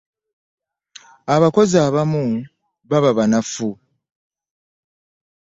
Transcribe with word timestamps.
abakozi 1.35 1.75
abamu 1.87 2.23
baba 2.89 3.11
banafu. 3.17 3.69